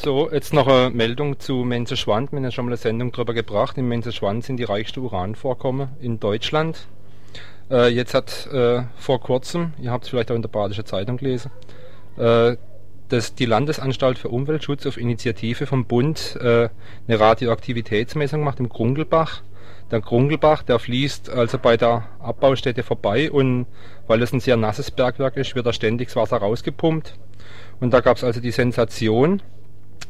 So, 0.00 0.30
jetzt 0.30 0.52
noch 0.52 0.68
eine 0.68 0.90
Meldung 0.90 1.40
zu 1.40 1.64
Menzeschwand. 1.64 2.30
Wir 2.30 2.36
haben 2.36 2.44
ja 2.44 2.52
schon 2.52 2.66
mal 2.66 2.70
eine 2.70 2.76
Sendung 2.76 3.10
darüber 3.10 3.34
gebracht. 3.34 3.76
In 3.78 3.88
Menzeschwand 3.88 4.44
sind 4.44 4.58
die 4.58 4.62
reichsten 4.62 5.00
Uranvorkommen 5.00 5.88
in 6.00 6.20
Deutschland. 6.20 6.86
Äh, 7.68 7.88
jetzt 7.88 8.14
hat 8.14 8.46
äh, 8.52 8.82
vor 8.96 9.18
kurzem, 9.18 9.72
ihr 9.82 9.90
habt 9.90 10.04
es 10.04 10.10
vielleicht 10.10 10.30
auch 10.30 10.36
in 10.36 10.42
der 10.42 10.50
Badische 10.50 10.84
Zeitung 10.84 11.16
gelesen, 11.16 11.50
äh, 12.16 12.54
dass 13.08 13.34
die 13.34 13.44
Landesanstalt 13.44 14.20
für 14.20 14.28
Umweltschutz 14.28 14.86
auf 14.86 14.98
Initiative 14.98 15.66
vom 15.66 15.84
Bund 15.84 16.38
äh, 16.40 16.68
eine 17.08 17.18
Radioaktivitätsmessung 17.18 18.40
macht 18.40 18.60
im 18.60 18.68
Grungelbach. 18.68 19.42
Der 19.90 20.00
Grungelbach, 20.00 20.62
der 20.62 20.78
fließt 20.78 21.28
also 21.28 21.58
bei 21.58 21.76
der 21.76 22.04
Abbaustätte 22.20 22.84
vorbei 22.84 23.32
und 23.32 23.66
weil 24.06 24.22
es 24.22 24.32
ein 24.32 24.38
sehr 24.38 24.56
nasses 24.56 24.92
Bergwerk 24.92 25.36
ist, 25.36 25.56
wird 25.56 25.66
da 25.66 25.72
ständig 25.72 26.06
das 26.06 26.14
Wasser 26.14 26.36
rausgepumpt. 26.36 27.18
Und 27.80 27.92
da 27.92 27.98
gab 27.98 28.16
es 28.16 28.22
also 28.22 28.40
die 28.40 28.52
Sensation, 28.52 29.42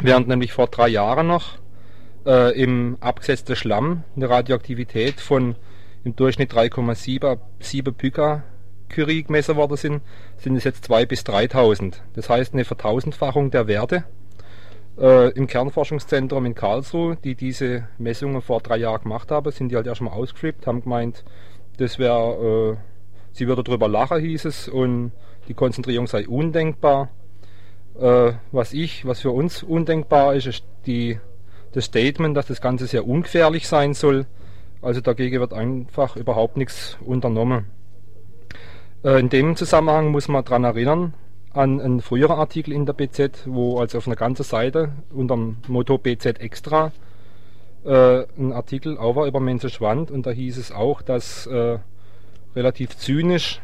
Während 0.00 0.28
nämlich 0.28 0.52
vor 0.52 0.66
drei 0.66 0.88
Jahren 0.88 1.26
noch 1.26 1.58
äh, 2.26 2.60
im 2.60 2.96
abgesetzten 3.00 3.56
Schlamm 3.56 4.04
eine 4.14 4.28
Radioaktivität 4.28 5.20
von 5.20 5.56
im 6.04 6.14
Durchschnitt 6.14 6.52
3,7 6.52 7.92
Pica 7.92 8.44
Curie 8.88 9.24
gemessen 9.24 9.56
worden 9.56 9.76
sind, 9.76 10.02
sind 10.36 10.56
es 10.56 10.64
jetzt 10.64 10.84
2 10.84 11.06
bis 11.06 11.24
3000. 11.24 12.02
Das 12.14 12.28
heißt 12.28 12.52
eine 12.52 12.64
Vertausendfachung 12.64 13.50
der 13.50 13.66
Werte. 13.66 14.04
Äh, 14.98 15.30
Im 15.30 15.46
Kernforschungszentrum 15.46 16.46
in 16.46 16.54
Karlsruhe, 16.54 17.16
die 17.22 17.34
diese 17.34 17.88
Messungen 17.98 18.40
vor 18.40 18.60
drei 18.60 18.78
Jahren 18.78 19.02
gemacht 19.02 19.30
haben, 19.30 19.50
sind 19.52 19.70
die 19.70 19.76
halt 19.76 19.86
erstmal 19.86 20.14
ausgeflippt, 20.14 20.66
haben 20.66 20.82
gemeint, 20.82 21.24
das 21.76 21.98
wäre, 21.98 22.76
äh, 22.76 22.76
sie 23.32 23.46
würde 23.46 23.62
darüber 23.62 23.88
lachen, 23.88 24.20
hieß 24.20 24.46
es, 24.46 24.68
und 24.68 25.12
die 25.48 25.54
Konzentrierung 25.54 26.06
sei 26.06 26.26
undenkbar. 26.26 27.10
Äh, 28.00 28.32
was 28.52 28.72
ich, 28.72 29.06
was 29.06 29.20
für 29.20 29.30
uns 29.30 29.62
undenkbar 29.62 30.34
ist, 30.34 30.46
ist 30.46 30.64
die, 30.86 31.18
das 31.72 31.86
Statement, 31.86 32.36
dass 32.36 32.46
das 32.46 32.60
Ganze 32.60 32.86
sehr 32.86 33.06
ungefährlich 33.06 33.68
sein 33.68 33.94
soll. 33.94 34.26
Also 34.82 35.00
dagegen 35.00 35.40
wird 35.40 35.52
einfach 35.52 36.16
überhaupt 36.16 36.56
nichts 36.56 36.98
unternommen. 37.04 37.66
Äh, 39.02 39.20
in 39.20 39.28
dem 39.28 39.56
Zusammenhang 39.56 40.10
muss 40.10 40.28
man 40.28 40.44
daran 40.44 40.64
erinnern, 40.64 41.14
an 41.52 41.80
einen 41.80 42.02
früheren 42.02 42.38
Artikel 42.38 42.72
in 42.72 42.84
der 42.84 42.92
BZ, 42.92 43.44
wo 43.46 43.78
also 43.78 43.98
auf 43.98 44.06
einer 44.06 44.16
ganzen 44.16 44.42
Seite 44.42 44.92
unter 45.10 45.34
dem 45.34 45.56
Motto 45.68 45.96
BZ 45.96 46.38
Extra 46.38 46.92
äh, 47.86 48.26
ein 48.38 48.52
Artikel 48.52 48.98
auch 48.98 49.16
war 49.16 49.26
über 49.26 49.40
Menschenschwand 49.40 50.10
und 50.10 50.26
da 50.26 50.30
hieß 50.30 50.58
es 50.58 50.72
auch, 50.72 51.02
dass 51.02 51.46
äh, 51.46 51.78
relativ 52.54 52.96
zynisch, 52.96 53.60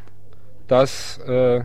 dass 0.69 1.19
äh, 1.19 1.65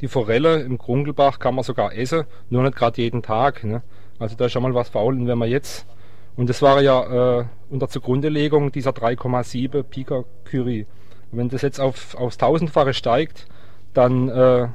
die 0.00 0.08
Forelle 0.08 0.60
im 0.60 0.78
Grungelbach 0.78 1.38
kann 1.38 1.54
man 1.54 1.64
sogar 1.64 1.94
essen, 1.94 2.24
nur 2.50 2.62
nicht 2.62 2.76
gerade 2.76 3.00
jeden 3.00 3.22
Tag. 3.22 3.64
Ne? 3.64 3.82
Also 4.18 4.36
da 4.36 4.46
ist 4.46 4.52
schon 4.52 4.62
mal 4.62 4.74
was 4.74 4.88
faul. 4.88 5.14
Und 5.14 5.26
wenn 5.26 5.38
man 5.38 5.48
jetzt, 5.48 5.86
und 6.36 6.48
das 6.48 6.62
war 6.62 6.80
ja 6.80 7.40
äh, 7.40 7.44
unter 7.70 7.88
Zugrundelegung 7.88 8.72
dieser 8.72 8.90
3,7 8.90 9.82
Pica 9.82 10.24
Curie. 10.44 10.86
Wenn 11.30 11.48
das 11.48 11.62
jetzt 11.62 11.80
auf, 11.80 12.14
aufs 12.14 12.38
Tausendfache 12.38 12.94
steigt, 12.94 13.46
dann 13.92 14.28
äh, 14.28 14.68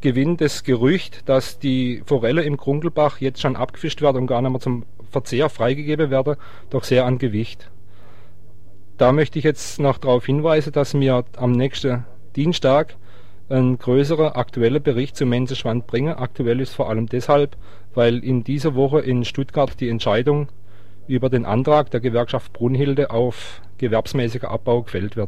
gewinnt 0.00 0.40
das 0.40 0.64
Gerücht, 0.64 1.28
dass 1.28 1.58
die 1.58 2.02
Forelle 2.06 2.42
im 2.42 2.56
Grungelbach 2.56 3.20
jetzt 3.20 3.40
schon 3.40 3.56
abgefischt 3.56 4.02
werden 4.02 4.18
und 4.18 4.26
gar 4.26 4.42
nicht 4.42 4.50
mehr 4.50 4.60
zum 4.60 4.84
Verzehr 5.10 5.48
freigegeben 5.48 6.10
werden, 6.10 6.36
doch 6.70 6.84
sehr 6.84 7.04
an 7.06 7.18
Gewicht. 7.18 7.70
Da 8.98 9.12
möchte 9.12 9.38
ich 9.38 9.44
jetzt 9.44 9.78
noch 9.80 9.98
darauf 9.98 10.26
hinweisen, 10.26 10.72
dass 10.72 10.94
wir 10.94 11.24
am 11.36 11.52
nächsten 11.52 12.04
Dienstag 12.34 12.96
ein 13.52 13.78
größerer 13.78 14.36
aktueller 14.36 14.80
Bericht 14.80 15.16
zum 15.16 15.28
Mensenschwand 15.28 15.86
bringen. 15.86 16.14
Aktuell 16.14 16.60
ist 16.60 16.74
vor 16.74 16.88
allem 16.88 17.06
deshalb, 17.06 17.56
weil 17.94 18.24
in 18.24 18.42
dieser 18.44 18.74
Woche 18.74 19.00
in 19.00 19.24
Stuttgart 19.24 19.78
die 19.78 19.88
Entscheidung 19.88 20.48
über 21.06 21.28
den 21.28 21.44
Antrag 21.44 21.90
der 21.90 22.00
Gewerkschaft 22.00 22.52
Brunhilde 22.52 23.10
auf 23.10 23.60
gewerbsmäßiger 23.78 24.50
Abbau 24.50 24.82
gefällt 24.82 25.16
wird 25.16 25.20